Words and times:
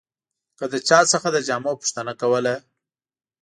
که 0.57 0.65
د 0.71 0.75
چا 0.87 0.99
څخه 1.11 1.27
د 1.31 1.37
جامو 1.47 1.73
پوښتنه 1.81 2.13
کوله. 2.21 2.55